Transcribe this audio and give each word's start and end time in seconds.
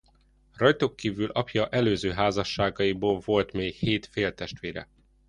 Rajtuk 0.53 0.95
kívül 0.95 1.29
apja 1.29 1.67
előző 1.69 2.11
házasságaiból 2.11 3.19
volt 3.19 3.51
még 3.53 3.73
hét 3.73 4.05
féltestvére. 4.05 4.87